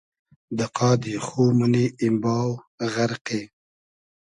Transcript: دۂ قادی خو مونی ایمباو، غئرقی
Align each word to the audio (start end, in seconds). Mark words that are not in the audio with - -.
دۂ 0.57 0.65
قادی 0.77 1.15
خو 1.25 1.43
مونی 1.57 1.85
ایمباو، 2.01 2.51
غئرقی 2.93 3.41